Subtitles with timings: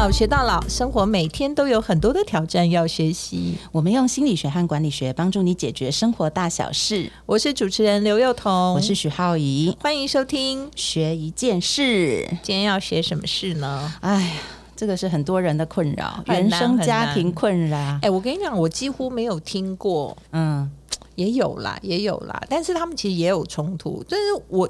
[0.00, 3.58] 好学到老，生活每天都有很多的挑战要学习。
[3.70, 7.12] 我们用心理学和管理学帮助你解决生活大小事。
[7.26, 10.70] 我是主持人刘幼彤，我是许浩怡，欢迎收听。
[10.74, 12.26] 学一件事。
[12.42, 13.92] 今天要学什么事呢？
[14.00, 14.32] 哎呀，
[14.74, 17.76] 这个是很多人的困扰，原生家庭困扰。
[18.00, 20.70] 哎、我跟你讲，我几乎没有听过，嗯，
[21.16, 24.02] 也有啦，也有啦，但是他们其实也有冲突。
[24.08, 24.66] 但是我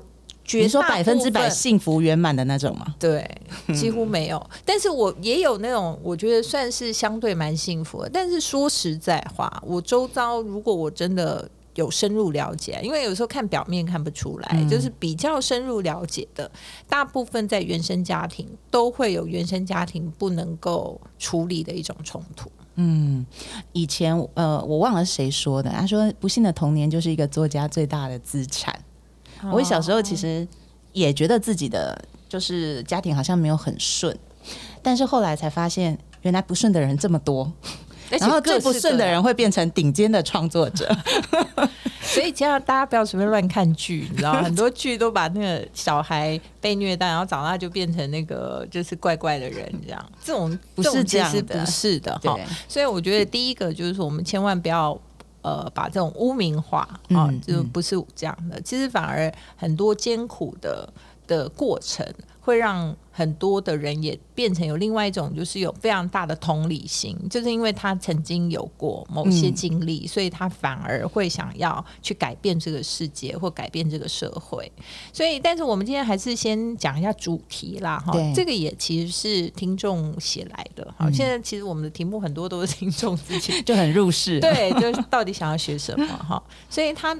[0.58, 2.94] 你说百分之百幸福圆满的那种吗？
[2.98, 3.28] 对，
[3.74, 4.50] 几乎没有。
[4.64, 8.10] 但是我也有那种，我觉得算是相对蛮幸福的。
[8.12, 16.50] 但是说实在话，我周遭如果我真的有深入了解，因为有时候看表面看不出来，嗯就是比较深入了解的，
[16.88, 22.50] 大部分在原生家庭都会有原生家庭不能够处理的一种冲突。
[22.76, 23.26] 嗯，
[23.72, 28.74] 以前呃，我忘了谁说的，他说不幸的童年就是一个作家最大的资产。
[29.52, 30.46] 我小时候其实
[30.92, 34.16] 也觉得自己的就是家庭好像没有很顺，
[34.82, 37.50] 但是后来才发现，原来不顺的人这么多，
[38.10, 40.94] 然后最不顺的人会变成顶尖的创作者。
[42.02, 52.36] 所以这样大家不要随便乱看剧，你知道吗，很多剧都把那个小孩被虐待，然后长大就变成那个就是怪怪的人，这样这种不是种这样的不是的哈。
[52.66, 55.00] 所以我觉得第一个就是说，我们千万不要。
[55.42, 58.60] 呃，把这种污名化啊，嗯就不是这样的。
[58.60, 60.92] 其实反而很多艰苦的
[61.26, 62.06] 的过程，
[62.40, 74.70] 会让很多的人也变成有另外一种，就是有非常大的同理心，就是因为他曾经有过某些嗯经历，所以他反而会想要去改变这个世界或改变这个社会。
[75.12, 80.86] 所以，但是我们今天还是先讲一下主题啦，哈，这个也其实是听众写来的。
[80.96, 87.14] 好，嗯现在其实我们的题目很多都是听众自己 就很入世。，对，就是到底想要学什么哈，所以他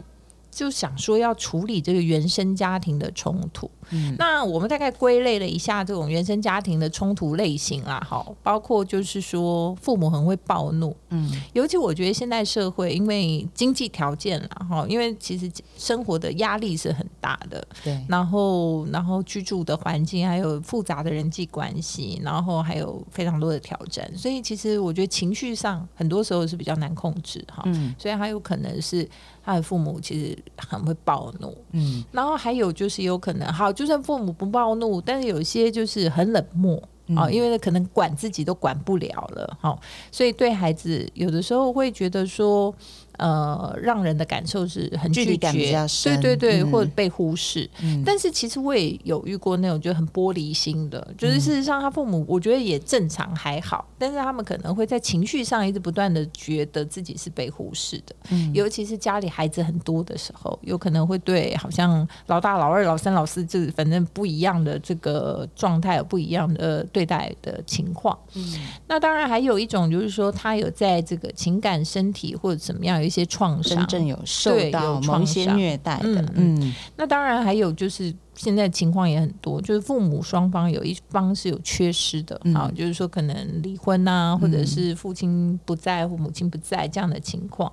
[0.51, 3.71] 就想说要处理这个原生家庭的冲突。
[3.91, 4.15] 嗯。
[4.19, 27.63] 那我们大概归类了一下这种原生家庭的冲突类型啦，哈，包括就是说父母很会暴怒，嗯，尤其我觉得现代社会因为经济条件啦，哈，因为其实生活的压力是很大的，对，然后，然后居住的环境，还有复杂的人际关系，然后还有非常多的挑战，所以其实我觉得情绪上很多时候是比较难控制哈。
[27.67, 27.95] 嗯。
[27.99, 29.09] 所以还有可能是
[29.45, 32.05] 他的父母其实很会暴怒，嗯。
[32.13, 36.77] 然后还有就是有可能，好，就算父母不暴怒，但是有些就是很冷漠。
[37.17, 39.77] 啊、嗯因为可能管自己都管不了了，哈，
[40.13, 42.73] 所以对孩子有的时候会觉得说，
[43.21, 46.71] 呃，让人的感受是很拒距离感比绝较深对对对，嗯。
[46.73, 47.69] 或者被忽视。
[47.83, 48.03] 嗯。
[48.05, 58.51] 但是其实我也有遇过那种就很玻璃心的，就是事实上他父母我觉得也正常还好，但是他们可能会在情绪上一直不断的觉得自己是被忽视的，嗯。
[58.55, 68.19] 尤其是家里孩子很多的时候，有可能会对好像老大、老二、老三、老四，就是反正不一样的这个状态有不一样的对待的情况。
[68.35, 68.59] 嗯。
[68.87, 73.77] 那当然还有一种就是说他有在这个情感、身体或者怎么样有一些创伤。
[73.79, 76.75] 真，正有受到某些虐待的嗯，嗯。
[76.97, 82.55] 那当然还有就是现在情况也很多，就是父母双方有一方是有缺失的，嗯。
[82.55, 87.73] 啊，就是说可能离婚啊，或者是父亲不在或母亲不在这样的情况。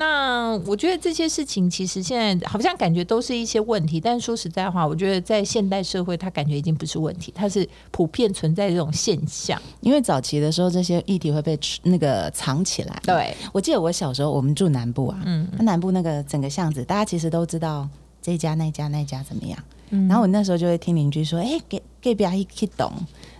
[0.00, 9.60] 那我觉得这些事情其实现在好像感觉都是一些问题，但是说实在话，我觉得在现代社会，它感觉已经不是问题，它是普遍存在这种现象。
[9.80, 17.86] 因为早期的时候，这些议题会被那个藏起来。，对，我记得我小时候，我们住南部啊，嗯那南部那个整个巷子，大家其实都知道
[18.22, 19.58] 这家那家那家怎么样。
[19.90, 22.90] 嗯然后我那时候就会听邻居说：“哎、给给不要一去懂，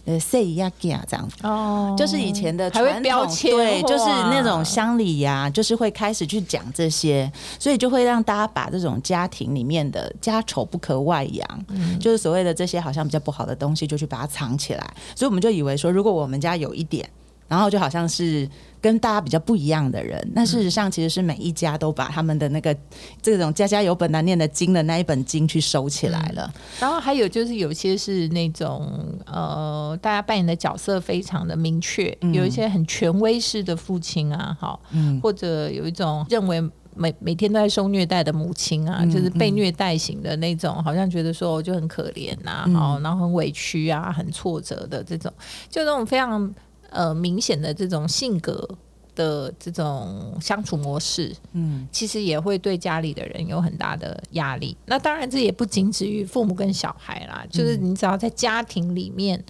[0.05, 14.95] 呃，say 一下给啊这样子。”哦就是以前的传统标签对，就是那种乡里呀、就是会开始去讲这些，所以就会让大家把这种家庭里面的家丑不可外扬，嗯就是所谓的这些好像比较不好的东西，就去把它藏起来。
[15.15, 17.09] 所以我们就以为说，如果我们家有一点，
[17.51, 18.49] 然后就好像是
[18.81, 22.75] 跟大家比较不一样的人，那事实上其实是每一家都把他们的那个
[23.21, 26.49] 这种家家有本难念的经的那一本经去收起来了。
[26.79, 28.89] 然后还有就是有些是那种
[29.27, 32.33] 呃，大家扮演的角色非常的明确，嗯。
[32.33, 35.21] 有一些很权威式的父亲啊，好，嗯。
[35.21, 36.63] 或者有一种认为。
[36.97, 42.75] 每每天都在受虐待的母亲啊，嗯就是被虐待型的那种，好像觉得说我就很可怜呐、嗯。
[42.75, 45.33] 好、然后很委屈啊，很挫折的这种，
[45.71, 46.53] 就那种非常
[46.91, 48.69] 呃明显的这种性格
[49.15, 54.77] 的这种相处模式，嗯其实也会对家里的人有很大的压力。
[54.87, 59.43] 那当然，这也不仅止于父母跟小孩啦，就是你只要在家庭里面，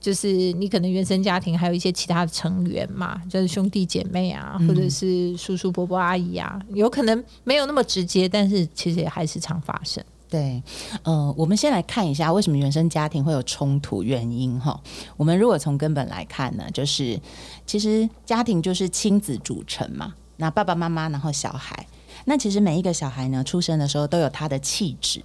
[0.00, 10.04] 就是你可能原生家庭还有一些其他的成员嘛，就是兄弟姐妹啊，或者是叔叔伯伯阿姨啊，有可能没有那么直接，但是其实也还是常发生。
[10.28, 10.62] 对，
[11.04, 14.80] 呃，我们先来看一下为什么原生家庭会有冲突原因哈。
[15.16, 17.20] 我们如果从根本来看呢，就是
[17.66, 21.86] 其实家庭就是亲子组成嘛，那爸爸妈妈，然后小孩，
[22.24, 25.22] 那其实每一个小孩呢，出生的时候都有他的气质。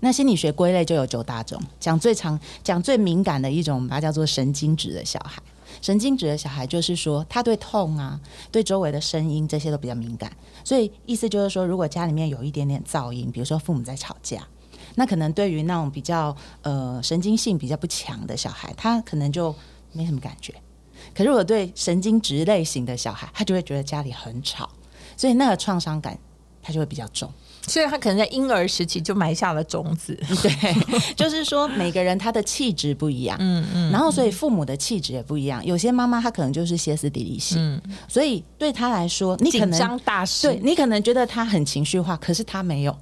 [0.00, 5.40] 那心理学归类就有九大种，讲最常讲最敏感的一种，把它叫做神经质的小孩。
[5.80, 8.20] 神经质的小孩就是说，他对痛啊，
[8.52, 10.30] 对周围的声音这些都比较敏感。
[10.62, 14.46] 所以意思就是说，如果家里面有一点点噪音，比如说父母在吵架，
[14.96, 19.54] 那可能对于那种比较呃神经性比较不强的小孩，他可能就
[19.92, 20.54] 没什么感觉。
[21.14, 24.68] 可如果对神经质类型的小孩，他就会觉得家里很吵，
[25.16, 26.18] 所以那个创伤感
[26.62, 27.32] 他就会比较重。
[27.70, 35.64] 所以他可能在婴儿时期就埋下了种子， 对，就是说每个人他的气质不一样，嗯嗯，然后所以父母的气质也不一样。
[35.64, 42.96] 有些妈妈她可能就是歇斯底里型，嗯，所以对她来说，你可能大事，对你可能觉得她很情绪化，可是她没有，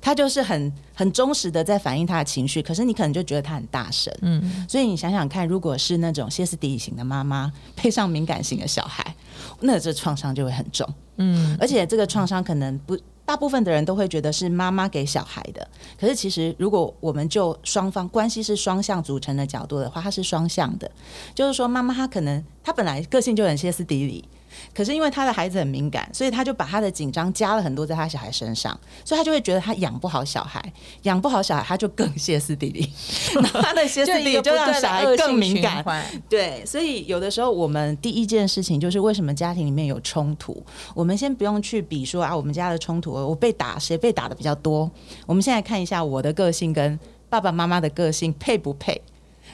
[0.00, 9.14] 他就是很很忠实的在反映他的情绪，可是你可能就觉得他很大声，嗯，所以你想想看，如果是那种歇斯底里型的妈妈配上敏感型的小孩，
[9.60, 10.86] 那这创伤就会很重，
[11.16, 12.98] 嗯，而且这个创伤可能不。
[13.26, 15.66] 大部分的人都会觉得是妈妈给小孩的，
[15.98, 20.90] 可是其实如果我们就双方关系是双向组成的角度的话，它是双向的，
[21.34, 24.24] 就是说妈妈她可能她本来个性就很歇斯底里。
[24.74, 30.62] 可是因为他的孩子很敏感，所以他就把他的紧张加了很多在他小孩身上，所以他就会觉得他养不好小孩，
[31.02, 32.90] 养不好小孩他就更歇斯底里，
[33.52, 35.84] 他的歇斯底里就让小孩更敏感。
[36.28, 40.62] 对，所以有的时候我们第一件事情就是为什么家庭里面有冲突，
[40.94, 44.90] 我们先不用去比说啊，我们家的冲突我被打谁被打的比较多，
[45.26, 46.98] 我们现在看一下我的个性跟
[47.28, 49.00] 爸爸妈妈的个性配不配。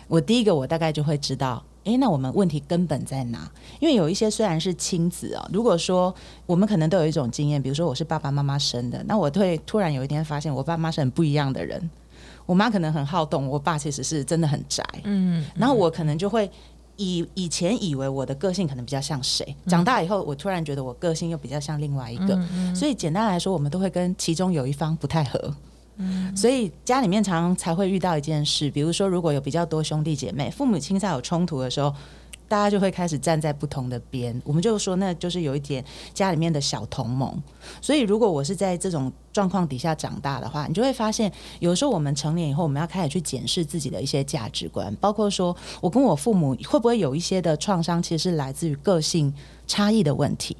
[0.07, 1.65] 我第一个我大概就会知道。
[1.91, 3.51] 诶，那我们问题根本在哪？
[3.81, 6.15] 因为有一些虽然是亲子啊，如果说
[6.47, 11.91] 我们可能都有一种经验，比如说我是爸爸妈妈生的，那我会突然有一天发现我爸妈是很不一样的人。
[12.47, 14.85] 我妈可能很好动，我爸其实是真的很宅。
[15.05, 16.51] 嗯，然后我可能就会
[16.97, 22.37] 以以前以为我的个性可能比较像谁，长大以后我突然觉得我个性又比较像另外一个。
[22.75, 25.55] 所以简单来说，我们都会跟其中有一方不太合。
[26.37, 31.95] 所以家里面常常才会遇到一件事，比如说如果有比较多兄弟姐妹，父母亲在有冲突的时候，
[32.49, 37.41] 大家就会开始站在不同的边，我们就说那就是有一点家里面的小同盟。
[37.81, 49.33] 所以如果我是在这种状况底下长大的话，你就会发现，有时候我们成年以后，我们要开始去检视自己的一些价值观，包括说我跟我父母会不会有一些的创伤，其实是来自于个性。
[49.67, 50.57] 差异的问题，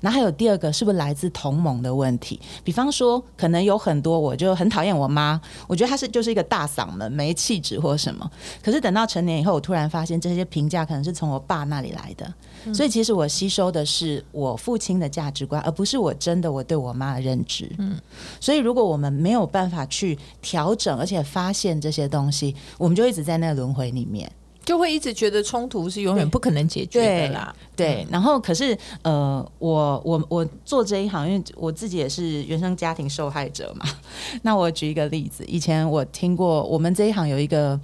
[0.00, 2.40] 那还有第二个是不是来自同盟的问题？
[2.64, 8.30] 比方说，可能有很多我就很讨厌我妈，我觉得她是就是一个大嗓门、没气质或什么。
[8.62, 17.70] 可是等到成年以后，我突然发现这些评价可能是从我爸那里来的，所以其实我吸收的是我父亲的价值观，而不是我真的我对我妈的认知。
[17.76, 18.00] 嗯，
[18.40, 24.30] 所以如果我们没有办法去调整，而且发现这些东西，我们就一直在那个轮回里面。
[24.64, 27.54] 就会一直觉得冲突是永远不可能解决的啦。
[27.76, 33.84] 对，然后可是呃，我我我做这一行，因为我自己也是原生家庭受害者嘛。
[34.40, 37.78] 那我举一个例子，以前我听过我们这一行有一个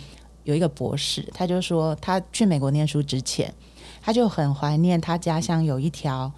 [0.45, 3.53] 有一个博士，他就说他去美国念书之前，
[4.01, 6.33] 他就很怀念他家乡有一条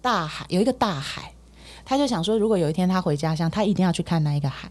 [0.00, 1.34] 大海，有一个大海，
[1.86, 4.68] 他就想说，如果有一天他回家乡，他一定要去看那一个海。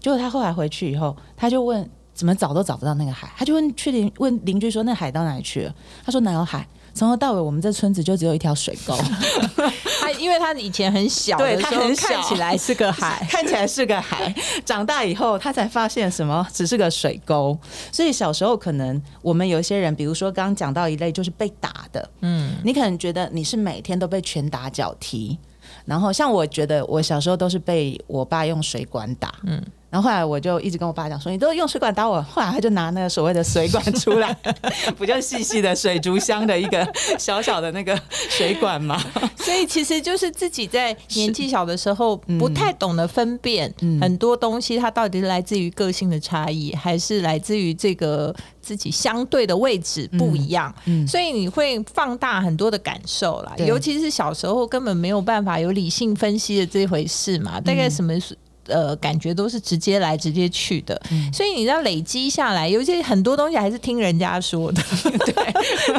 [0.00, 1.88] 结果他后来回去以后，他就问。
[2.16, 5.74] 怎么找都找不到那个海，他就问去邻问邻居说那海到哪里去了？
[6.02, 6.66] 他说哪有海？
[6.94, 8.96] 从头到尾我们这村子就只有一条水沟。
[10.00, 14.34] 他因为他以前很小，对他很小，看起来是个海， 看起来是个海。
[14.64, 17.54] 长大以后他才发现什么只是个水沟。
[17.92, 25.38] 所以小时候可能我们有一些人，比如说刚刚讲到一类就是被打的，嗯，你可能觉得你是每天都被拳打脚踢，
[25.84, 29.62] 然后像我觉得我小时候都是被我爸用水管打，嗯。
[29.88, 32.20] 然后后来我就一直跟我爸讲说，你都用水管打我。
[32.22, 34.36] 后来他就拿那个所谓的水管出来，
[34.98, 36.86] 不就细细的水族箱的一个
[37.18, 39.00] 小小的那个水管吗？
[39.38, 50.74] 所以其实就是自己在年纪小的时候不太懂得分辨很多东西，它到底是来自于个性的差异，还是来自于这个自己相对的位置不一样。
[51.06, 57.60] 所以你会放大很多的感受啦，尤其是小时候根本没有办法有理性分析的这回事嘛。
[57.60, 58.36] 大概什么是？
[58.68, 61.00] 呃，感觉都是直接来直接去的，
[61.32, 64.82] 所以你要累积下来，有些很多东西还是听人家说的，
[65.26, 65.34] 对，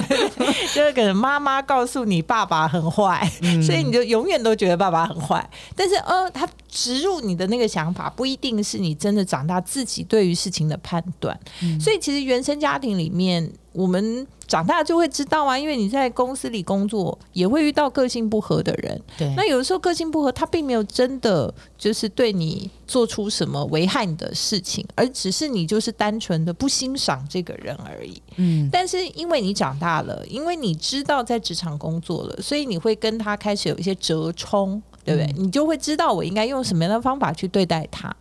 [0.74, 3.30] 就是可能妈妈告诉你爸爸很坏，
[3.66, 5.48] 所以你就永远都觉得爸爸很坏。
[5.76, 11.36] 但是，呃，他植入你的那个想法，不一定是你真的长大自己对于事情的判断。
[11.82, 13.52] 所以，其实原生家庭里面。
[13.74, 19.00] 我们长大就会知道啊，因为你在公司里工作，也会遇到个性不合的人。
[19.16, 28.20] 对，那有的时候个性不合，他并没有真的就是对你做出什么危害你的事情，而只是你就是单纯的不欣赏这个人而已。
[28.38, 35.34] 嗯，但是因为你长大了，因为你知道在职场工作了，所以你会跟他开始有一些折冲，对不对？
[35.42, 38.14] 你就会知道我应该用什么样的方法去对待他。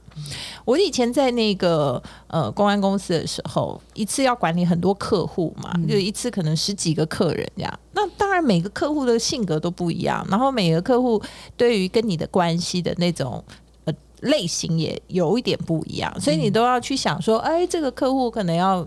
[0.65, 7.79] 我以前在那个呃公安公司的时候，一次要管理很多客户嘛，就一次可能十几个客人这样。
[7.93, 11.21] 那当然每个客户的性格都不一样，然后每个客户
[11.57, 13.43] 对于跟你的关系的那种
[13.85, 18.87] 呃类型也有一点不一样，所以你都要去想说，哎，这个客户可能要。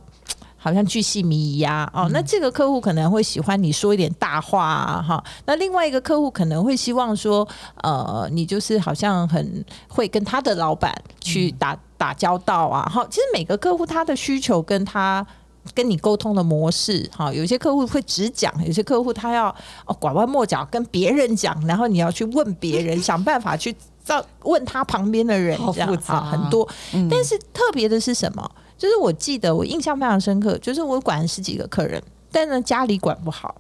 [0.62, 7.48] 好像巨细靡遗呀，哦，那这个客户可能会喜欢你说一点大话啊，哈，那另外一个客户可能会希望说，
[7.82, 15.26] 呃，你就是好像很会跟他的老板去打打交道啊，哈，其实每个客户他的需求跟他
[15.74, 19.48] 跟你沟通的模式，哈，有些客户会只讲，有些客户他要
[19.86, 23.74] 哦拐弯抹角跟别人讲，然后你要去问别人， 想办法去
[24.04, 26.68] 找问他旁边的人，这样啊，很多，
[27.10, 28.50] 但是特别的是什么？
[28.80, 33.54] 就是我记得我印象非常深刻，就是我管十几个客人，但呢家里管不好。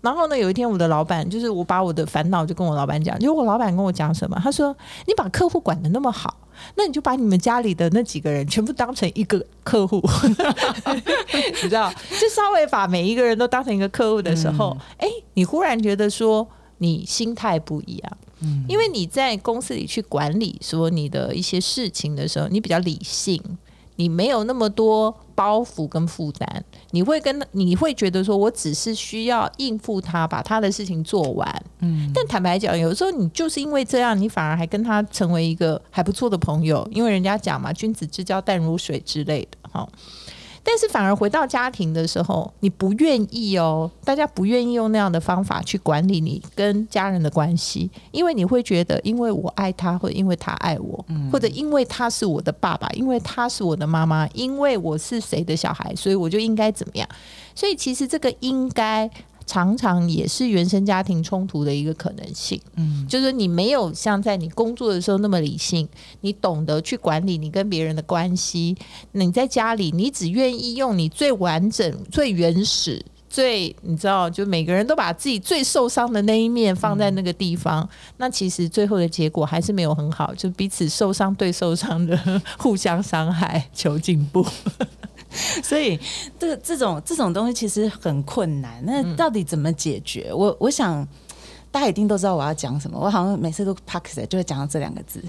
[0.00, 4.74] 然后呢，有一天我的老板，就是我把我的烦恼就跟我老板讲，就我老板跟我讲什么，他说
[5.06, 6.34] ：“你把客户管的那么好，
[6.76, 10.00] 那你就把你们家里的那几个人全部当成一个客户，
[11.62, 11.92] 你知道？
[12.18, 16.48] 就稍微把每一个人都当成一个客户的时候，哎，你忽然觉得说
[16.78, 23.42] 你心态不一样，嗯，因为你在公司里去管理说你的一些事情的时候，你比较理性。”
[24.00, 31.62] 你没有那么多包袱跟负担，你会跟你会觉得说，我只是需要应付他，把他的事情做完。
[31.80, 39.86] 嗯，但坦白讲，有时候你就是因为这样，你反而还跟他成为一个还不错的朋友，因为人家讲嘛，君子之交淡如水之类的，哈。
[40.62, 57.08] 但是反而回到家庭的时候，你不愿意哦，大家不愿意用那样的方法去管理你跟家人的关系，因为你会觉得，因为我爱他，或者因为他爱我，或者因为他是我的爸爸，因为他是我的妈妈，因为我是谁的小孩，所以我就应该怎么样。
[57.54, 59.10] 所以其实这个应该。
[59.50, 65.88] 常常也是原生家庭冲突的一个可能性，嗯，就是你没有像在你工作的时候那么理性，
[66.20, 68.76] 你懂得去管理你跟别人的关系。
[69.10, 77.88] 你在家里，你只愿意用你最完整、最原始、最你知道，就每个人都把自己最受伤的那一面放在那个地方。
[78.18, 82.16] 那其实最后的结果还是没有很好，就彼此受伤对受伤的
[82.56, 84.46] 互相伤害，求进步。
[85.62, 85.98] 所以，
[86.38, 88.82] 这个这种这种东西其实很困难。
[88.84, 90.32] 那到底怎么解决？
[90.32, 91.06] 我我想
[91.70, 92.98] 大家一定都知道我要讲什么。
[92.98, 95.22] 我好像每次都 p a k 就会讲到这两个字：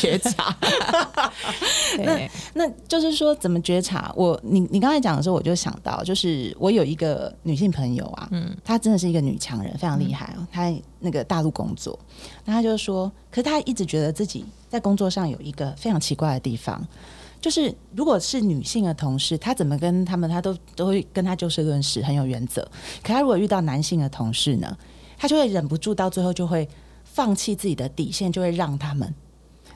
[0.00, 0.56] 觉察。
[1.98, 4.10] 那那就是说，怎么觉察？
[4.16, 10.46] 我你你刚才讲的时候，我就想到，就是我有一个女性朋友啊，嗯，她真的是一个女强人，非常厉害哦。
[10.50, 11.98] 她那个大陆工作，
[12.44, 16.82] 那她就说，可是她一直觉得自己在工作上有一个非常奇怪的地方。
[17.40, 22.62] 就是如果是女性的同事，她怎么跟他们，她都都会跟她就事论事，很有原则。
[23.02, 24.76] 可她如果遇到男性的同事呢，
[25.16, 26.68] 她就会忍不住，到最后就会
[27.04, 29.14] 放弃自己的底线，就会让他们。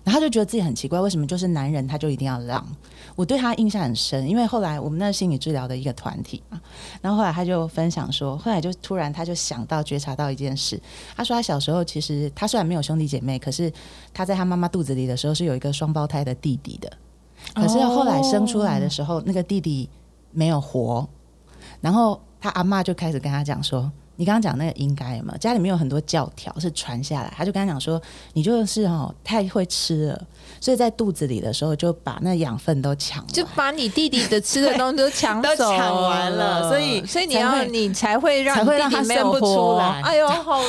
[0.02, 2.66] 然后就觉得自己很奇怪，为什么就是男人他就一定要让？
[3.16, 6.58] 我对他印象很深，因为后来我们那心理治疗的一个团体嘛，
[7.02, 10.80] 然后后来他就分享说，后来就突然他就想到觉察到一件事，
[11.14, 13.70] 他说他小时候其实他虽然没有兄弟姐妹，可是
[14.14, 16.90] 他在他妈妈肚子里的时候是有一个双胞胎的弟弟的。
[17.54, 19.88] 可是后来生出来的时候，那个弟弟
[20.30, 21.08] 没有活，
[21.80, 23.90] 然后他阿妈就开始跟他讲说。
[24.20, 25.34] 你刚刚讲那个应该嘛？
[25.40, 27.98] 家里面有很多教条是传下来，他就跟他讲说，
[28.34, 30.22] 你就是哦太会吃了，
[30.60, 40.02] 所以在肚子里的时候就把那养分都抢，就把你弟弟的吃的东西都抢都 抢完了，所以所以你要你才会让才会让他生不出来。
[40.02, 40.60] 哎呦，好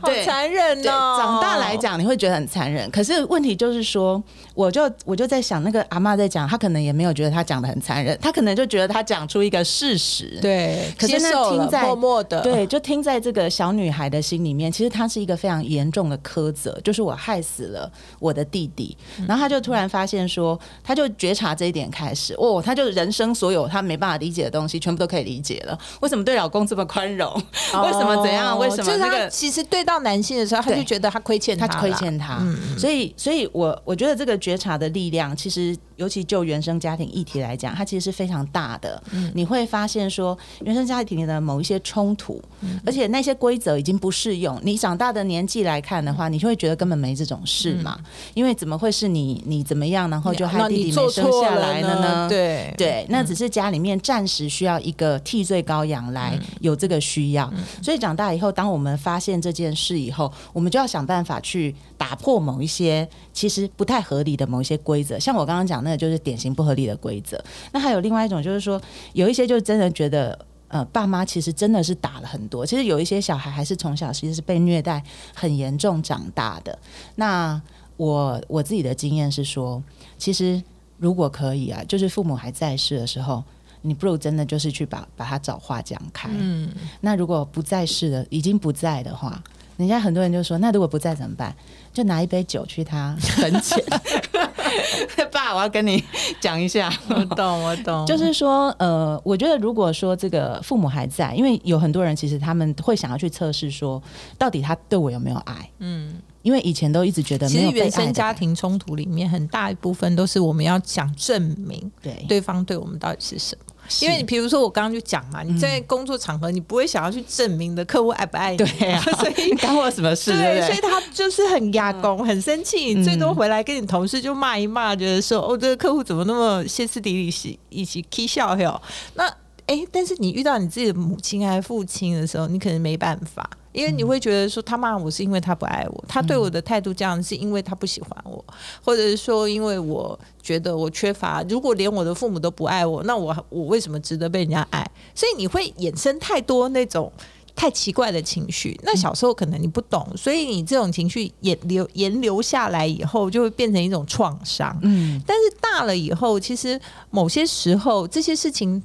[0.00, 1.16] 好残忍哦！
[1.16, 4.20] 长大来讲你会觉得很残忍，可是问题就是说，
[4.52, 12.95] 我就我就在想，那个阿妈在讲，她可能也没有觉得她讲的很残忍，她可能就觉得她讲出一个事实，对，可是那听在默默的，对，就听。
[13.02, 18.96] 在这个小女孩的心里面，其实她是一个非常严重的苛责，就是我害死了我的弟弟。
[19.26, 25.78] 然后她就突然发现说，她就觉察这一点开始，哦，她就人生所有她没办法理解的东西，全部都可以理解了。
[26.00, 27.32] 为什么对老公这么宽容？
[27.34, 28.58] 为什么怎样？
[28.58, 29.28] 为什么那个？
[29.28, 32.38] 其实对到男性的时候，她就觉得她亏欠他，亏欠他。
[32.78, 39.02] 所以，所以我我觉得这个觉察的力量，其实尤其就原生家庭议题来讲，它其实是非常大的。
[39.34, 42.42] 你会发现说，原生家庭里的某一些冲突，
[42.84, 44.60] 而且那些规则已经不适用。
[44.62, 47.98] 你长大的年纪来看的话，你就会觉得根本没这种事嘛，
[48.34, 52.28] 因为怎么会是你你怎么样，然后就害弟弟没生下来了呢？
[52.28, 52.74] 对。
[52.76, 57.50] 对，那只是家里面暂时需要一个替罪羔羊来有这个需要，
[57.82, 65.85] 所以长大以后，当我们发现这件事以后，我们就要想办法去打破某一些其实不太合理的某一些规则，像我刚刚讲。
[65.86, 67.42] 那个就是典型不合理的规则。
[67.72, 72.66] 那还有另外一种，就是说有一些就真的觉得，呃，爸妈其实真的是打了很多。
[72.66, 75.00] 其实有一些小孩还是从小其实是被虐待
[75.32, 76.76] 很严重长大的。
[77.14, 77.60] 那
[77.96, 79.80] 我我自己的经验是说，
[80.18, 80.60] 其实
[80.98, 83.42] 如果可以啊，就是父母还在世的时候，
[83.82, 86.28] 你不如真的就是去把把他找话讲开。
[86.32, 86.68] 嗯。
[87.00, 89.42] 那如果不在世的，已经不在的话，
[89.76, 91.54] 人家很多人就说，那如果不在怎么办？
[91.92, 93.82] 就拿一杯酒去他 坟前。
[95.30, 96.02] 爸，我要跟你
[96.40, 96.92] 讲一下。
[97.08, 98.04] 我懂，我懂。
[98.06, 104.02] 就是说，呃，我觉得如果说这个父母还在，因为有很多人其实他们会想要去测试，说
[104.38, 105.70] 到底他对我有没有爱？
[105.78, 113.65] 嗯，因为以前都一直觉得，其实原生家庭冲突里面很大一部分都是我们要想证明，对对方对我们到底是什么。
[114.00, 120.32] 因为你比如说我刚刚就讲嘛，你在工作场合你不会想要去证明的客户爱不爱你，对啊， 所以 干我什么事？
[120.32, 128.80] 对，所以他就是很压工，很生气，最多回来跟你同事就骂一骂，觉得说哦，这个客户怎么那么歇斯底里，一一起 k 笑哟。
[129.14, 129.26] 那
[129.66, 133.48] 哎，但是你遇到你自己的母亲还是父亲的时候，你可能没办法。
[133.76, 138.42] 因为你会觉得说他骂我是因为他不爱我，他对我的态度这样是因为他不喜欢我，
[138.82, 141.42] 或者是说因为我觉得我缺乏。
[141.48, 144.90] 如果连我的父母都不爱我，那我我为什么值得被人家爱？
[145.14, 147.12] 所以你会衍生太多那种
[147.54, 148.80] 太奇怪的情绪。
[148.82, 154.74] 那小时候可能你不懂，所以你这种情绪延留延留下来以后，就会变成一种创伤。
[154.82, 156.80] 嗯，但是大了以后，其实
[157.10, 158.82] 某些时候这些事情。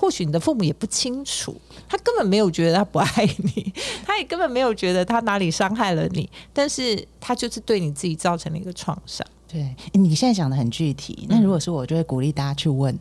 [0.00, 1.54] 或许你的父母也不清楚，
[1.86, 3.06] 他根本没有觉得他不爱
[3.54, 3.70] 你，
[4.02, 9.26] 他也根本没有觉得他哪里伤害了你，但是他就是对你自己造成了一个创伤。
[9.46, 12.98] 对，你现在讲的很具体，那如果是我，就会鼓励大家去问。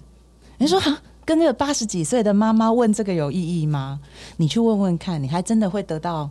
[0.58, 4.02] 你说哈，跟那个八十几岁的妈妈问这个有意义吗？
[4.36, 6.30] 你去问问看，你还真的会得到。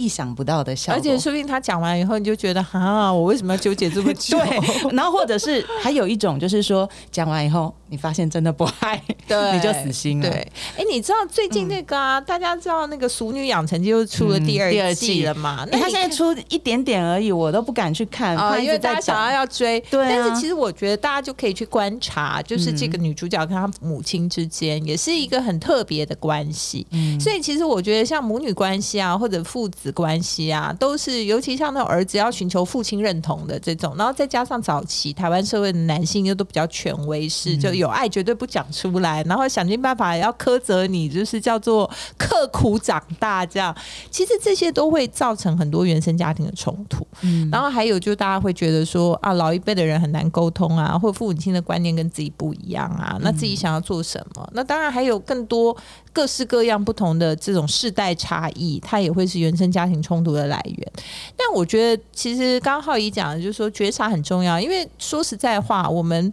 [0.00, 4.38] 意想不到的效果，而且说不定他讲完以后，你就觉得啊，我为什么要纠结这么久？
[4.46, 10.28] 对，然后或者是还有一种，就是说讲完以后，你发现真的不爱，对， 你就死心了。
[10.28, 15.66] 对，哎，你知道最近那个啊，大家知道那个《熟女养成记》又出了第二第二季了嘛？
[15.70, 19.80] 那他现在出一点点而已，我都不敢去看啊，因为大家想要要追。
[19.90, 26.86] 对，但是其实我觉得大家就可以去观察，就是这个女主角跟她母亲之间也是一个很特别的关系。
[26.90, 30.74] 嗯，所以其实我觉得像母女关系啊，或者父子关系啊。
[30.78, 43.74] 都是，尤其像那种儿子要寻求父亲认同的这种，然后再加上早期台湾社会的男性又都比较权威式，就有爱绝对不讲出来，然后想尽办法要苛责你，就是叫做刻苦长大这样。
[44.10, 47.06] 其实这些都会造成很多原生家庭的冲突。
[47.22, 54.48] 嗯，然后还有就大家会觉得说啊，老一辈的人很难沟通啊，或父母亲的观念跟自己不一样啊，那自己想要做什么？
[54.52, 55.76] 那当然还有更多
[56.12, 60.58] 各式各样不同的这种世代差异，它也会是原生家庭冲突的来。
[60.68, 60.92] 源，
[61.36, 66.30] 但我觉得其实刚刚浩怡讲的就是说觉察很重要，因为说实在话，我们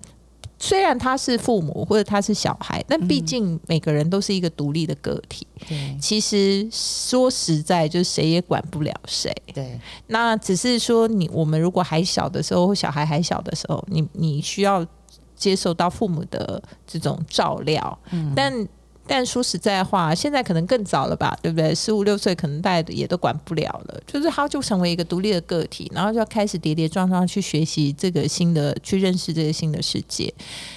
[0.57, 5.45] 虽然他是父母或者他是小孩，但毕竟每个人都是一个独立的个体。
[5.67, 9.33] 对，其实说实在，就是谁也管不了谁。
[9.53, 14.85] 对，那只是说你我们如果还小的时候，小孩还小的时候，你你需要
[15.35, 18.67] 接受到父母的这种照料，嗯，但。
[19.07, 21.73] 但说实在话，现在可能更早了吧，对不对？
[21.75, 30.33] 十五六岁可能大家也都管不了了，就是他就成为一个独立的个体，然后就要开始跌跌撞撞去学习这个新的，去认识这个新的世界。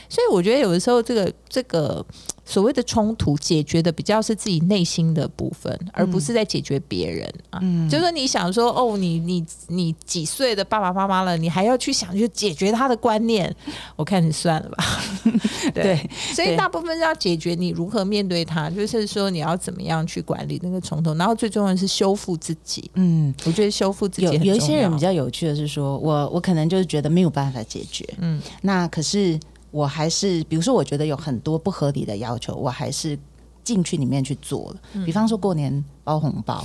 [0.09, 2.05] 所以我觉得有的时候这个这个。
[2.49, 7.59] 所谓的冲突解决的比较是自己内心的部分，而不是在解决别人啊。
[7.61, 13.55] 嗯就是你想说，哦，你你你几岁的爸爸妈妈了，你还要去想去解决他的观念？
[13.97, 14.83] 我看你算了吧。
[15.75, 16.01] 对，
[16.35, 22.91] 所以大部分是要解决你如何面对他，就是说你要怎么样去管理那个冲突，然后最重要的是修复自己。
[22.95, 28.09] 嗯，我觉得修复自己有有一些人比较有趣的是说，我我可能就是觉得没有办法解决。
[28.17, 29.39] 嗯，那可是。
[29.71, 33.19] 我还是，比如说，我觉得有很多不合理的要求，我还是
[33.63, 35.05] 进去里面去做了。
[35.05, 36.65] 比方说，过年包红包，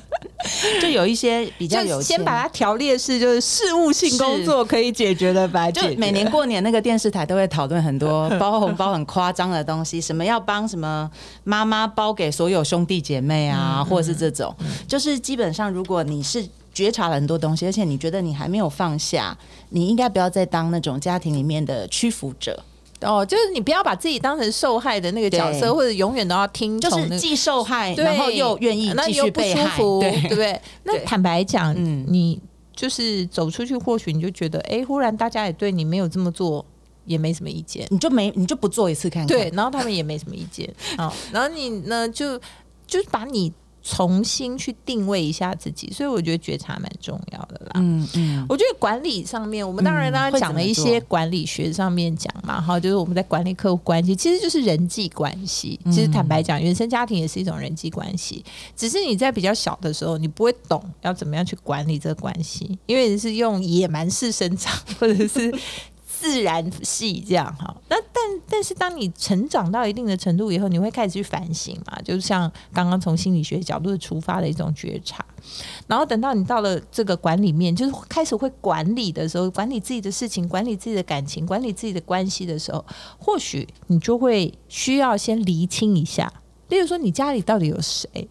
[0.82, 5.68] 就有一些比较有先把它条列式，就是事务性工作可以解决的吧。
[5.72, 11.10] 就每年过年那个电视台都会讨论很多包红包很夸张的东西，什么要帮什么
[11.44, 14.54] 妈妈包给所有兄弟姐妹啊，或者是这种，
[14.86, 16.46] 就是基本上如果你是。
[16.76, 19.34] 觉察了很多东西，而且你觉得你还没有放下，
[19.70, 22.62] 你应该不要再当那种家庭里面的屈服者。
[23.00, 27.08] 哦，就是你不要把自己当成受害的那个角色，或者永远都要听从那个。
[27.08, 30.10] 就是既受害，然后又愿意继那你又不续被害，舒服，对。
[30.20, 30.60] 对不对？
[30.84, 32.04] 那坦白讲，嗯。
[32.08, 32.38] 你
[32.74, 36.62] 就是走出去，或许你就觉得，哎，忽然大家也对你没有这么做，
[37.06, 42.38] 也没什么意见，你就没你就不做一次看看，对，然后他们也没什么意见，好，然后你呢就
[42.86, 43.50] 就是把你
[43.88, 47.72] 重新去定位一下自己，所以我觉得觉察蛮重要的啦。
[47.76, 55.78] 嗯嗯，我觉得管理上面，我们当然嗯刚刚讲了一些管理学上面讲嘛，哈，就是我们在管理客户关系，其实就是人际关系。
[55.84, 58.44] 其实坦白讲，原生家庭也是一种人际关系，
[58.74, 65.54] 只是你在比较小的时候，你不会懂要怎么样去管理这个关系，因为你是用野蛮式生长， 或者是。
[66.26, 75.24] 自然系这样哈，那但但是当你成长到一定的程度以后，你会开始去反省嘛，就是像刚刚从心理学角度出发的一种觉察。
[75.86, 82.84] 然后等到你到了这个管理面，就是开始会管理的时候，管理自己的事情，管理自己的感情，管理自己的关系的时候，
[83.18, 86.32] 或许你就会需要先厘清一下，
[86.68, 88.28] 例如说你家里到底有谁？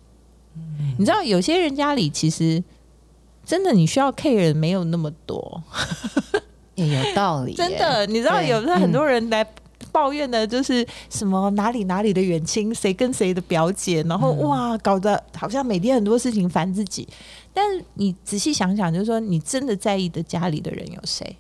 [0.98, 2.64] 你知道有些人家里其实
[3.46, 5.64] 真的你需要 care 的没有那么多，
[6.76, 9.46] 也有道理，真的，你知道有时候很嗯多人来。
[9.92, 17.08] 抱怨的就是什么哪里哪里的远亲，谁跟谁的表姐，然后、哇，搞得好像每天很多事情烦自己。
[17.54, 21.38] 但是你仔细想想，就是说你真的在意的家里的人有谁？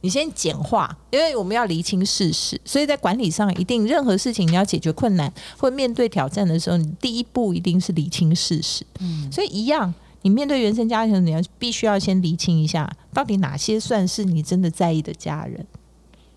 [0.00, 8.84] 你先简化，因为我们要厘清事实，所以在管理上一定任何事情你要解决困难或面对挑战的时候，你第一步一定是厘清事实。
[8.98, 15.66] 嗯所以一样，你面对原生家庭，你要必须要先厘清一下，到底哪些算是你真的在意的家人。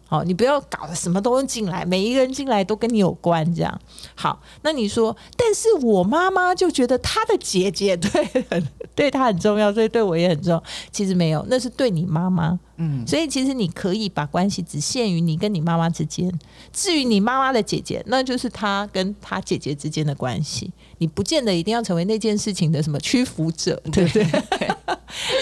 [0.07, 3.81] 好，你不要搞得什么都进来，每一个人进来都跟你有关，这样。
[4.13, 10.63] 好，那你说，但是我妈妈就觉得她的姐姐 对很对她很重要，所以对我也很重要。
[10.91, 12.59] 其实没有，那是对你妈妈。
[12.77, 16.31] 嗯，所以其实你可以把关系只限于你跟你妈妈之间，
[16.73, 20.71] 至于你妈妈的姐姐，那就是她跟她姐姐之间的关系。
[20.97, 24.27] 你不见得一定要成为那件事情的什么屈服者，对 不对？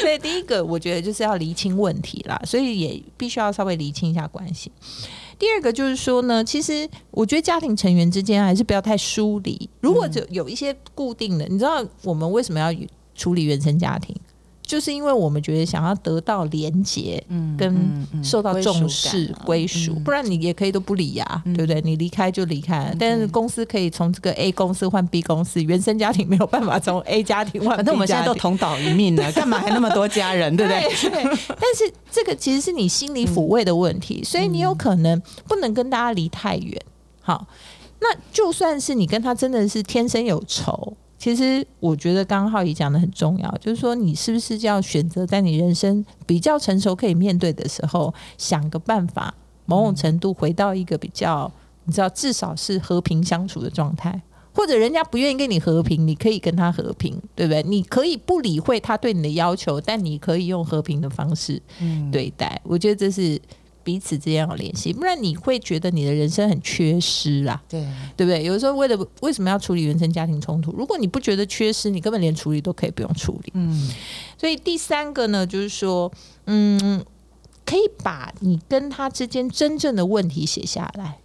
[0.01, 4.71] 所以第一个，我觉得就是要厘清问题啦，所以也必须要稍微厘清一下关系。
[5.39, 9.69] 第二个就是说呢，其实我觉得家庭成员之间还是不要太疏离。
[9.81, 12.71] 如果就有一些固定的，你知道我们为什么要
[13.15, 14.15] 处理原生家庭？
[14.73, 21.79] 就是因为我们觉得想要得到连接，嗯跟受到重归视归属，不然你也可以都不理呀、对不对？
[21.81, 27.75] 你离开就离开了，但是公司可以从这个 A 公司换 B 公司，原生家庭没有办法从 A 家庭换。
[27.75, 30.81] 反正我们现在都同岛一命了，干嘛还那么多家人，对不对？
[30.81, 36.81] 对对，但是这个其实是你心理抚慰的问题，所以你有可能不能跟大家离太远。
[37.21, 37.45] 好，
[37.99, 49.33] 那就算是你跟他真的是天生有仇，其实我觉得刚刚浩怡讲的很重要，就是说你是不是要选择在你人生比较成熟可以面对的时候，想个办法，
[49.65, 51.49] 某种程度回到一个比较
[51.85, 54.21] 你知道至少是和平相处的状态。
[54.53, 57.63] 或者人家不愿意跟你和平，你可以跟他和平，对不对？
[57.63, 62.59] 你可以不理会他对你的要求，但你可以用和平的方式嗯，对待。
[62.65, 63.41] 我觉得这是
[63.83, 68.43] 彼此之间有联系，不然你会觉得你的人生很缺失啦，对，对不对？
[68.43, 70.71] 有的时候为了为什么要处理原生家庭冲突？
[70.71, 73.51] 如果你不觉得缺失，你根本连处理都可以不用处理。
[73.55, 73.89] 嗯
[74.37, 76.11] 所以第三个呢，就是说，
[76.45, 77.03] 嗯，
[77.65, 81.17] 可以把你跟他之间真正的问题写下来。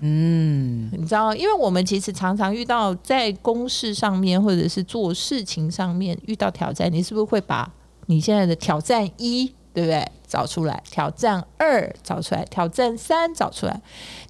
[0.00, 7.72] 嗯，你知道，因为我们其实常常遇到在公事上面，或者是做事情上面遇到挑战，你是不是会把
[8.04, 10.82] 你现在的挑战一，对不对，找出来？
[10.90, 13.78] 挑战二找出来，挑战三找出来，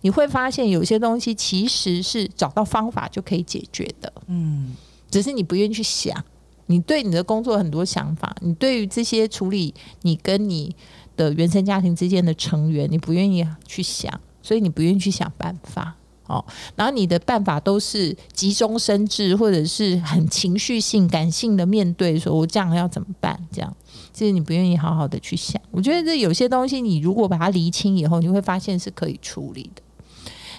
[0.01, 4.75] 你会发现有些东西其实是找到方法就可以解决的，嗯，
[5.09, 6.25] 只是你不愿意去想。
[6.67, 10.75] 你对你的工作很多想法，你对于这些处理你跟你
[11.17, 15.95] 的原生家庭之间的成员，你不愿意去想，所以你不愿意去想办法。
[16.27, 23.39] 哦，然后你的办法都是急中生智，或者是很情绪性、感性的面对，说我这样要怎么办？
[23.53, 23.77] 这样，
[24.17, 25.61] 其实你不愿意好好的去想。
[25.71, 29.83] 我觉得这有些东西，你如果把它厘清以后，你会发现是可以处理的。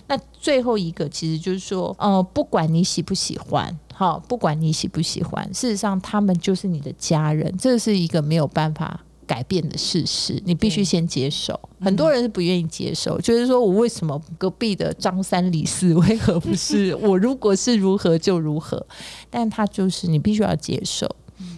[0.05, 11.59] 那最后一个其实就是说，呃，不管你喜不喜欢，好，不管你喜不喜欢，事实上他们就是你的家人，这是一个没有办法改变的事实，你必须先接受。
[11.81, 17.17] 很多人是不愿意接受，就是说我为什么隔壁的张三李四为何不是 我？
[17.17, 18.85] 如果是如何就如何，
[19.31, 21.09] 但他就是你必须要接受。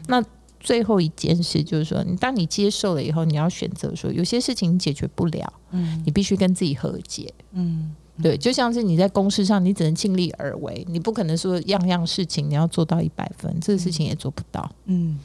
[0.07, 0.23] 那
[0.59, 7.33] 最后一件事就是说，你当你接受了以后，你要选择说，有些事情你解决不了，嗯你必须跟自己和解。
[7.53, 14.69] 嗯对，就像是你在公事上，你只能尽力而为，你不可能说样样事情你要做到一百分，这个事情也做不到。
[14.87, 15.17] 嗯，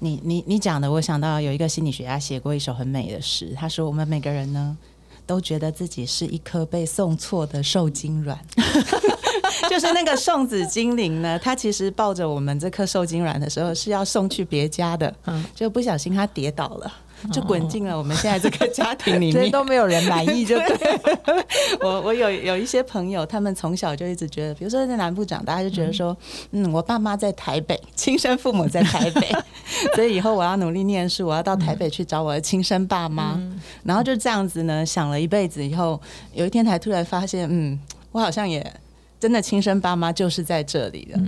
[0.00, 4.76] 你你你讲的，我想到有一个心理学家写过一首很美的诗，他说：“我们每个人呢，
[5.24, 8.38] 都觉得自己是一颗被送错的受精卵。”
[9.70, 16.92] 就是那个送子精灵呢，他其实抱着我们这颗受精卵的时候是要送去别家的，嗯就不小心他跌倒了。
[17.32, 21.00] 就滚进了我们现在这个家庭里面，都没有人满意，就对。
[21.80, 26.14] 我我有有一些朋友，他们从小就一直觉得，比如说在南部长大，就觉得说，
[26.50, 29.32] 嗯，我爸妈在台北，亲生父母在台北，
[29.96, 33.40] 所以以后我要努力念书，我要到台北去找我的亲生爸妈。
[33.84, 35.98] 然后就这样子呢，想了一辈子以后，
[36.34, 37.80] 有一天才突然发现，嗯，
[38.12, 38.70] 我好像也。
[39.24, 41.18] 真的亲生爸妈就是在这里的。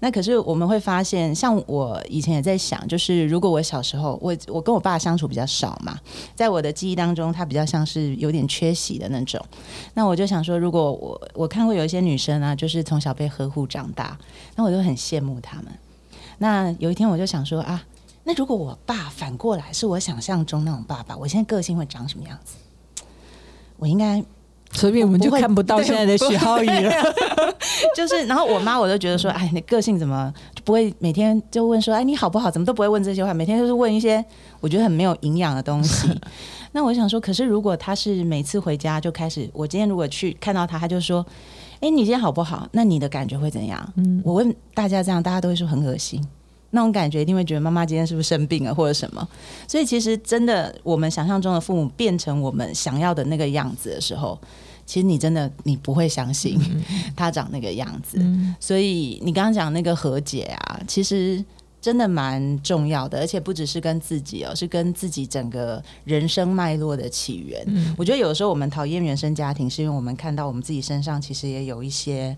[0.00, 5.96] 那可是我们会发现，像我以前也在想，就是如果我小时候，我我跟我爸相处比较少嘛，
[6.34, 9.40] 在我的记忆当中，他比较像是有点缺席的那种。
[9.94, 14.18] 那我就想说，如果我我看过有一些女生啊，就是从小被呵护长大，
[14.56, 15.66] 那我就很羡慕他们。
[16.38, 17.84] 那有一天我就想说啊，
[18.24, 22.56] 那如果我爸反过来是我想象中那种爸爸，我现在个性会长什么样子？
[23.76, 24.24] 我应该。
[24.74, 26.92] 所以我们就看不到现在的许浩宇了。
[27.96, 32.50] 就是，然后我妈我都觉得说，哎，你个性怎么就不会每天就问说，哎，你好不好？
[32.50, 34.22] 怎么都不会问这些话，每天就是问一些
[34.60, 36.08] 我觉得很没有营养的东西。
[36.72, 41.24] 那我想说，可是如果他是每次回家就开始，我今天如果去看到他，他就说，
[41.80, 42.68] 哎，你今天好不好？
[42.72, 43.92] 那你的感觉会怎样？
[43.96, 46.20] 嗯，我问大家这样，大家都会说很恶心。
[46.70, 49.26] 那种感觉一定会觉得妈妈今天是不是生病了或者什么？
[49.68, 54.36] 所以其实真的，我们想象中的父母变成我们想要的那个样子的时候。
[54.86, 56.60] 其实你真的你不会相信
[57.16, 58.18] 他长那个样子，
[58.60, 61.42] 所以你刚刚讲那个和解啊，其实
[61.80, 67.62] 真的蛮重要的，而且不只是跟自己哦，是跟自己整个人生脉络的起源。
[67.98, 72.34] 我觉得有时候我们讨厌原生家庭，是因为我们看到我们自己身上其实也有一些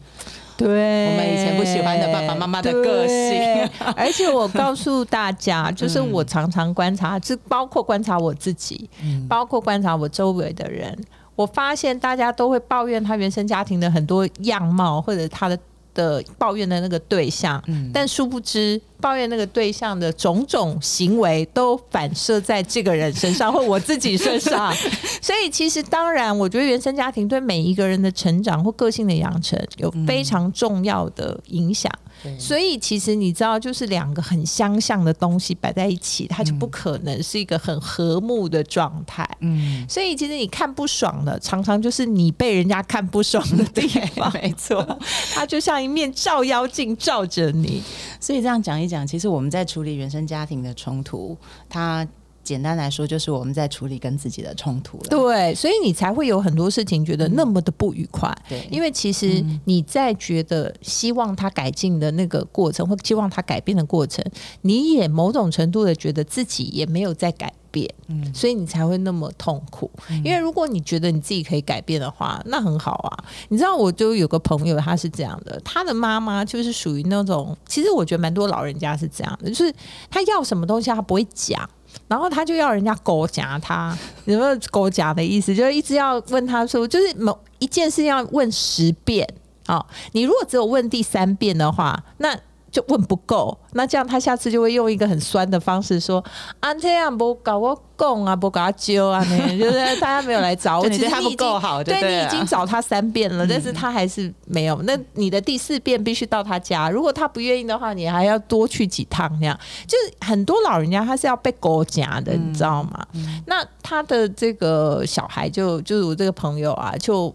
[0.56, 0.66] 对。
[1.10, 3.70] 我们以前不喜欢的爸爸妈妈的个性。
[3.94, 8.90] 而且我告诉大家，就是我常常观察，就包括观察我自己，
[9.28, 10.96] 包括观察我周围的人。
[11.36, 15.58] 我发现大家都会抱怨他原生家庭的很多样貌，或者他的
[15.94, 24.74] 的抱怨的那个对象，但殊不知抱怨那个对象的种种行为都反射在这个人身上或我自己身上。
[25.22, 31.90] 所以其实当然，我觉得原生家庭对每一个人的成长或个性的养成有非常重要的影响。
[32.38, 39.28] 所以其实你知道，就是两个很相像的东西摆在一起，它就不可能是一个很和睦的状态。
[39.40, 44.32] 嗯，所以其实你看不爽的，常常就是你被人家看不爽的地方。
[44.34, 44.98] 没错，
[45.34, 47.82] 它就像一面照妖镜照着你。
[48.20, 51.36] 所以这样讲一讲，其实我们在处理原生家庭的冲突，
[51.68, 52.06] 它。
[52.46, 55.04] 简单来说，就是我们在处理跟自己的冲突了。
[55.10, 58.32] 对，所以你才会有很多事情觉得那么的不愉快。
[58.48, 64.24] 对，因为其实你在觉得希望他改进的那个过程，或希望他改变的过程，
[64.62, 69.90] 你也某种程度的觉得自己也没有在改变，嗯，所以你才会那么痛苦。
[70.24, 73.24] 因为如果你觉得你自己可以改变的话，那很好啊。
[73.48, 79.74] 你知道，我就有个朋友，他是这样的，他的妈妈就是属于那种，其实我觉得蛮多老人家是这样的，就是
[80.08, 81.68] 他要什么东西，他不会讲。
[82.08, 85.54] 然后他就要人家狗夹他，有没有狗夹的意思？
[85.54, 89.28] 就是一直要问他说，就是某一件事要问十遍
[89.66, 89.84] 啊。
[90.12, 92.38] 你如果只有问第三遍的话，那。
[92.70, 96.22] 就问不够，那这样他下次就会用一个很酸的方式说
[96.60, 104.80] ：“啊，这样不搞我供啊，不搞他揪啊，那 就是大家没有来找我，其实他不够好，对你已经找他三遍了，但是他还是没有。
[104.82, 109.30] 那你的第四遍必须到他家，如果他不愿意的话，你还要多去几趟。
[109.40, 113.06] 那样就是很多老人家他是要被狗夹的，你知道吗？
[113.46, 117.34] 那他的这个小孩就就是我这个朋友啊，就。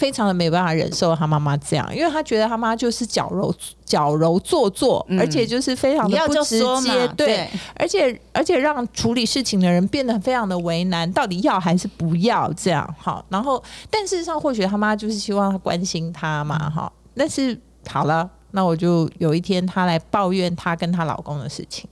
[0.00, 13.22] 非常的没办法忍受他妈妈这样，因为他觉得他妈就是矫揉矫揉做作，而且就是非常的不直接，对，而且而且让处理事情的人变得非常的为难，到底要还是不要这样好？
[13.28, 16.90] 然后，但事实上或许他妈就是希望他关心他嘛哈？
[17.14, 17.54] 但是
[17.86, 21.86] 好了，那我就有一天他来抱怨他跟他老公的事情，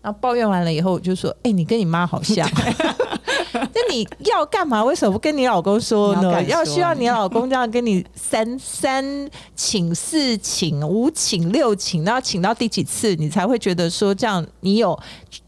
[0.00, 2.48] 然后抱怨完了以后，我就说：“哎，你跟你妈好像。”
[3.52, 4.84] 那你要干嘛？
[4.84, 6.42] 为什么不跟你老公说呢？
[6.44, 14.98] 要需要你老公这样跟你三三请四请五请六请，那要请到第几次你才会觉得说这样你有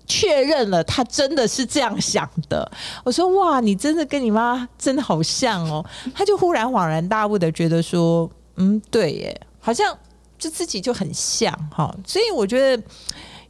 [0.07, 2.71] 确认了他真的是这样想的？
[3.05, 5.85] 我说哇，你真的跟你妈真的好像哦。
[6.15, 9.97] 他就忽然恍然大悟的觉得说，嗯，对耶，好像
[10.38, 11.95] 就自己就很像哈。
[12.07, 12.83] 所以我觉得。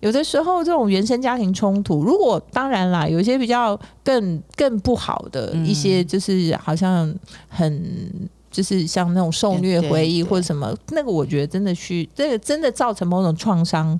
[0.03, 7.15] 有的时候，这种原生家庭冲突，如果当然啦，有一些比较更更不好的一些，就是好像
[7.49, 13.99] 很就是像那种受虐回忆或者什么，那个我觉得真的需，这个真的造成某种创伤。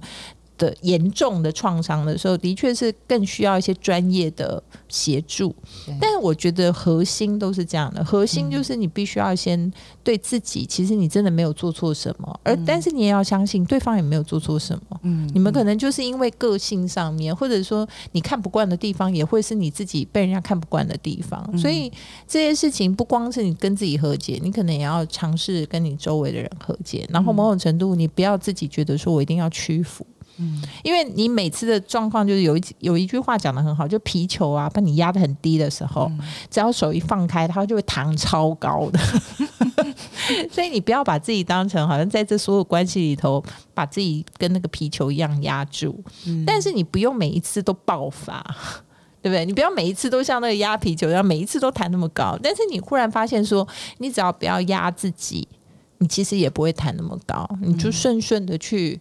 [0.59, 5.55] 的严重的创伤的时候，的确是更需要一些专业的协助。
[6.01, 9.73] 但是我觉得核心都是这样的，核心就是你必须要先
[10.05, 15.01] 对自己，其实你真的没有做错什么，而但是你也要相信对方也没有做错什么。
[15.03, 21.59] 嗯你们可能就是因为个性上面，或者说你看不惯的地方，也会是你自己被人家看不惯的地方。
[21.59, 21.91] 所以
[22.29, 27.07] 这些事情不光是你跟自己和解，你可能也要尝试跟你周围的人和解。
[27.11, 30.07] 然后某种程度，你不要自己觉得说我一定要屈服。
[30.38, 36.11] 嗯，因为你每次的状况就是有一有一句话讲的很好，就皮球啊，把你压得很低的时候，
[36.51, 38.99] 只要手一放开，它就会弹超高的。
[40.51, 43.42] 所以你不要把自己当成好像在这所有关系里头，
[43.75, 46.03] 把自己跟那个皮球一样压住。
[46.47, 48.45] 但是你不用每一次都爆发。
[49.23, 49.47] 对不对？
[49.47, 52.37] 你不要每一次都像那个压皮球一样，每一次都弹那么高。
[52.42, 53.64] 但是你忽然发现说，
[53.99, 55.47] 你只要不要压自己，
[55.99, 57.49] 你其实也不会弹那么高。
[57.61, 59.01] 你就顺顺的去，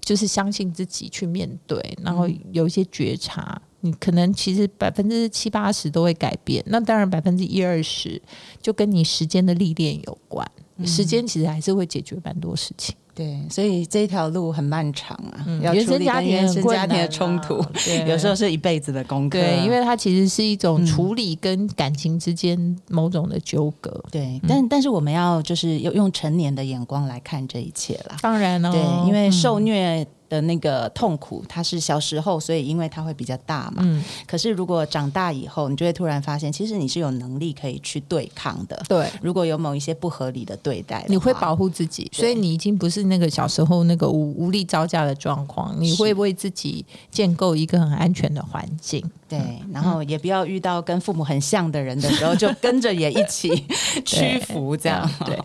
[0.00, 3.60] 就是相信自己去面对，然后有一些觉察。
[3.80, 8.20] 你可能其实百分之七八十都会改变，那当然百分之一二十
[8.60, 10.44] 就跟你时间的历练有关。
[10.84, 12.96] 时间其实还是会解决蛮多事情。
[13.18, 17.60] 对，所以这条路很漫长啊，要原处理跟生家庭原生家庭的冲突
[18.06, 19.40] 有时候是一辈子的功课。
[19.40, 24.00] 对，因为它其实是一种处理跟感情之间某种的纠葛。
[24.12, 28.16] 对，但但是我们要就是用用成年的眼光来看这一切啦。
[28.22, 33.82] 当然哦、对，因为嗯受虐的那个痛苦，它是小时候，所以因为它会比较大嘛。
[33.84, 38.82] 嗯，可是如果长大以后，你就会突然发现，其实你是有能力可以去对抗的。
[38.88, 49.02] 对，如果有某一些不合理的对待的，你会保护自己，所以你已经不是那个小时候那个无无力招架的状况，你会为自己建构一个很安全的环境。
[49.28, 49.38] 对，
[49.72, 53.66] 然后也不要遇到跟父母很像的人的时候，就跟着也一起
[54.04, 55.38] 屈服，这样对。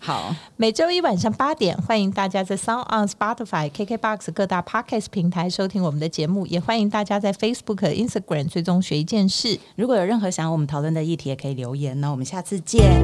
[0.00, 9.58] 好，每周一晚上八点，欢迎大家在 Sound on Spotify、KKBox 各大 Podcast 平台收听我们的节目，也欢迎大家在 Facebook、Instagram 追踪学一件事。
[9.76, 11.98] 如果有任何想要我们讨论的议题，也可以留言。
[12.02, 13.02] 那我们下次见。